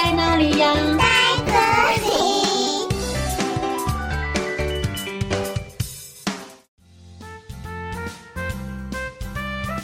[0.00, 0.72] 在哪里呀？
[0.96, 1.04] 在
[1.44, 1.52] 这
[2.06, 2.08] 里。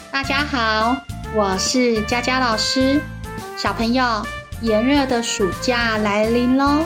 [0.09, 0.95] 大家好，
[1.35, 3.01] 我是佳佳老师。
[3.57, 4.25] 小朋友，
[4.61, 6.85] 炎热的暑假来临喽！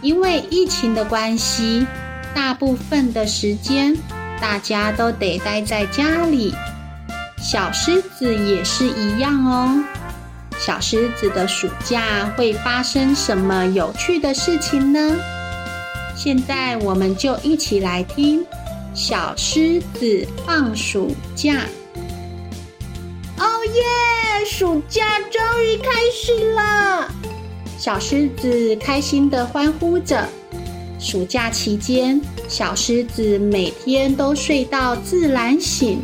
[0.00, 1.86] 因为疫情的关系，
[2.34, 3.94] 大部分的时间
[4.40, 6.54] 大家都得待在家里。
[7.36, 9.84] 小狮子也是一样哦。
[10.64, 15.18] 小狮子的暑假会发生什么有趣的事情呢？
[16.14, 18.44] 现在我们就一起来听
[18.94, 21.54] 《小狮子放暑假》。
[23.38, 23.44] 哦
[23.74, 24.46] 耶！
[24.46, 27.10] 暑假终于开始了，
[27.76, 30.28] 小狮子开心的欢呼着。
[31.00, 36.00] 暑假期间，小狮子每天都睡到自然醒，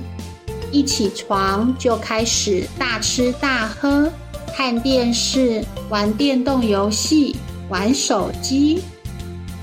[0.73, 4.13] 一起床就开始大吃大喝，
[4.59, 7.37] 看电视、玩电动游戏、
[7.69, 8.83] 玩手机。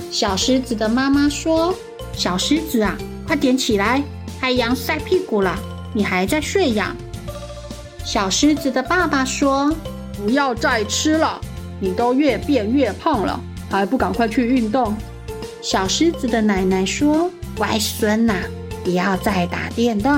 [0.09, 1.75] 小狮子的妈妈说
[2.15, 4.01] ：“小狮子啊，快点起来，
[4.39, 5.53] 太阳晒屁股了，
[5.93, 6.95] 你还在睡呀？”
[8.05, 9.69] 小狮子的爸爸说
[10.15, 11.41] ：“不要再吃了，
[11.77, 13.37] 你都越变越胖了，
[13.69, 14.95] 还不赶快去运动？”
[15.61, 18.35] 小狮子的奶奶说：“乖孙呐，
[18.81, 20.17] 不要再打电动，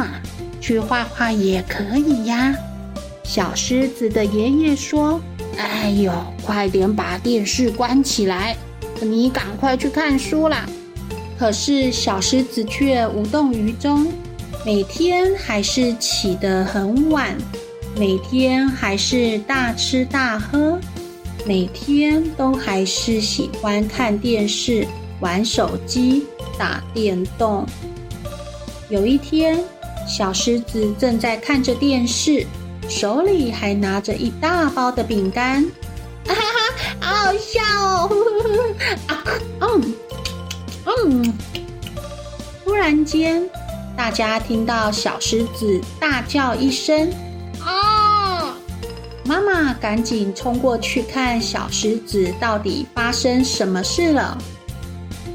[0.62, 2.56] 去画画也可以呀。”
[3.28, 5.20] 小狮子的爷爷说
[5.60, 6.14] ：“哎呦，
[6.46, 8.56] 快点把电视关起来，
[9.02, 10.66] 你赶快去看书啦。”
[11.38, 14.08] 可是小狮子却无动于衷，
[14.66, 17.38] 每天还是起得很晚，
[17.98, 20.80] 每天还是大吃大喝，
[21.46, 24.88] 每天都还是喜欢看电视、
[25.20, 26.26] 玩手机、
[26.58, 27.66] 打电动。
[28.90, 29.60] 有一天，
[30.08, 32.48] 小狮子正在看着电视。
[32.90, 35.64] 手里还拿着一大包的饼干，
[36.28, 38.10] 啊哈哈，好好笑哦！
[39.08, 39.24] 啊，
[39.62, 39.94] 嗯，
[40.86, 41.34] 嗯。
[42.64, 43.44] 突然间，
[43.96, 47.10] 大家听到小狮子大叫一声
[47.64, 48.56] ：“啊！”
[49.26, 54.38] 妈妈赶紧冲过去看小狮子到底发生什么事了。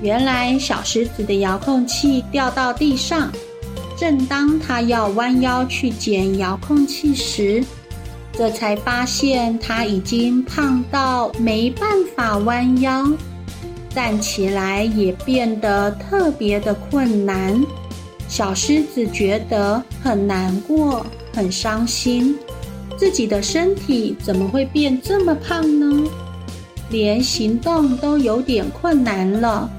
[0.01, 3.31] 原来，小狮子的遥控器掉到地上。
[4.03, 7.65] 正当他要弯腰去捡遥控器时，
[8.33, 13.09] 这才发现他已经胖到没办法弯腰，
[13.91, 17.65] 站起来也变得特别的困难。
[18.27, 22.37] 小狮子觉得很难过，很伤心，
[22.99, 26.11] 自己的身体怎么会变这么胖呢？
[26.91, 29.71] 连行动都有点困难了。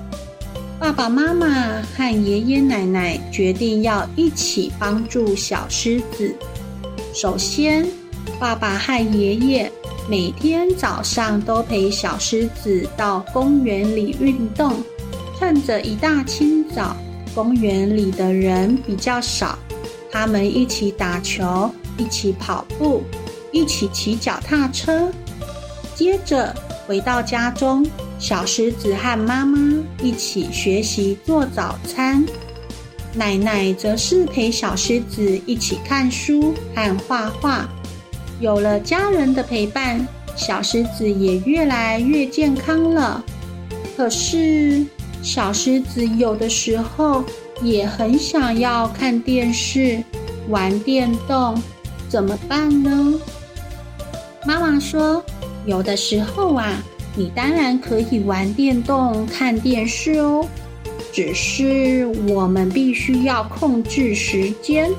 [0.83, 6.35] 爸爸妈妈和爷爷奶奶决定要一起帮助小狮子。
[7.13, 7.87] 首先，
[8.37, 9.71] 爸爸和爷爷
[10.09, 14.83] 每天早上都陪小狮子到公园里运动。
[15.39, 16.97] 趁着一大清早，
[17.33, 19.57] 公园里的人比较少，
[20.11, 23.03] 他们一起打球，一起跑步，
[23.53, 25.09] 一起骑脚踏车。
[25.95, 26.53] 接着
[26.85, 27.89] 回到家中。
[28.23, 29.59] 小狮子和妈妈
[30.01, 32.25] 一起学习做早餐，
[33.13, 37.67] 奶奶则是陪小狮子一起看书和画画。
[38.39, 40.07] 有了家人的陪伴，
[40.37, 43.21] 小狮子也越来越健康了。
[43.97, 44.85] 可是，
[45.21, 47.25] 小狮子有的时候
[47.61, 50.01] 也很想要看电视、
[50.47, 51.61] 玩电动，
[52.07, 53.19] 怎么办呢？
[54.45, 55.21] 妈妈说，
[55.65, 56.81] 有的时候啊。
[57.15, 60.47] 你当然可以玩电动、看电视哦，
[61.11, 64.89] 只是我们必须要控制时间，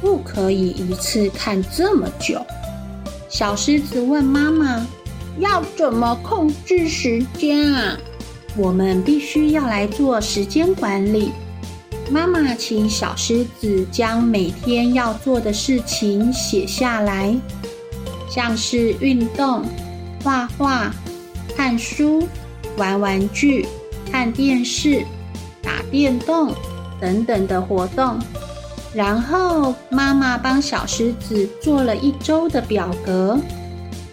[0.00, 2.44] 不可以一次看这么久。
[3.30, 4.86] 小狮子问妈妈
[5.40, 7.98] ：“要怎么控制时间啊？”
[8.54, 11.30] 我们必须要来做时间管理。
[12.10, 17.34] 妈妈请小狮子将每天要做的事情写下来，
[18.28, 19.62] 像是运动、
[20.22, 20.92] 画画。
[21.58, 22.28] 看书、
[22.76, 23.66] 玩玩具、
[24.12, 25.04] 看电视、
[25.60, 26.54] 打电动
[27.00, 28.16] 等等的活动，
[28.94, 33.36] 然后妈妈帮小狮子做了一周的表格。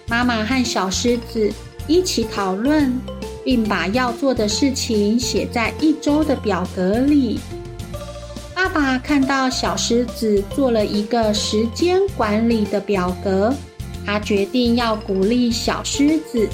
[0.08, 1.54] 妈妈和小狮子
[1.86, 3.00] 一起讨论，
[3.44, 7.40] 并把要做的事情写在一周的表格里。
[8.56, 13.54] 爸爸看到小狮子做了一个时间管理的表格，
[14.04, 16.50] 他决定要鼓励小狮子。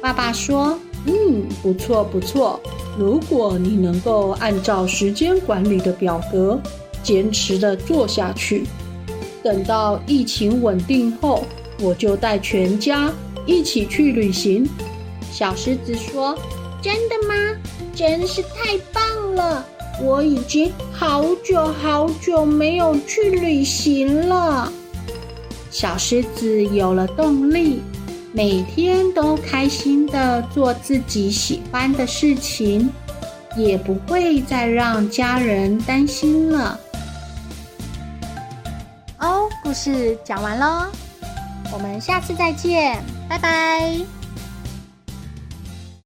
[0.00, 2.60] 爸爸说：“嗯，不错不错。
[2.98, 6.58] 如果你能够按照时间管理的表格，
[7.02, 8.64] 坚持的做下去，
[9.42, 11.44] 等到疫情稳定后，
[11.80, 13.12] 我就带全家
[13.46, 14.68] 一起去旅行。”
[15.30, 16.36] 小狮子说
[16.82, 17.34] ：“真的吗？
[17.94, 19.64] 真是太棒了！
[20.02, 24.72] 我已经好久好久没有去旅行了。”
[25.70, 27.80] 小狮子有了动力，
[28.32, 32.88] 每天都开心的做自己喜欢的事情，
[33.56, 36.78] 也不会再让家人担心了。
[39.18, 40.86] 哦，故事讲完喽，
[41.72, 44.19] 我们下次再见，拜拜。